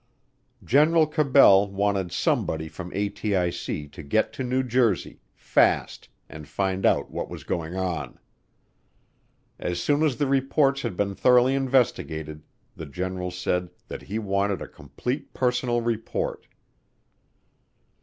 General 0.63 1.05
Cabell 1.05 1.67
wanted 1.69 2.11
somebody 2.11 2.67
from 2.67 2.89
ATIC 2.89 3.91
to 3.91 4.01
get 4.01 4.33
to 4.33 4.43
New 4.43 4.63
Jersey 4.63 5.19
fast 5.35 6.09
and 6.27 6.47
find 6.47 6.87
out 6.87 7.11
what 7.11 7.29
was 7.29 7.43
going 7.43 7.75
on. 7.75 8.17
As 9.59 9.79
soon 9.79 10.01
as 10.01 10.17
the 10.17 10.25
reports 10.25 10.81
had 10.81 10.97
been 10.97 11.13
thoroughly 11.13 11.53
investigated, 11.53 12.41
the 12.75 12.87
general 12.87 13.29
said 13.29 13.69
that 13.89 14.01
he 14.01 14.17
wanted 14.17 14.59
a 14.59 14.67
complete 14.67 15.35
personal 15.35 15.81
report. 15.81 16.47